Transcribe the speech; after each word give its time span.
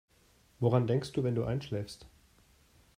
Woran 0.59 0.87
denkst 0.87 1.11
du, 1.11 1.23
wenn 1.23 1.35
du 1.35 1.43
einschläfst? 1.43 2.07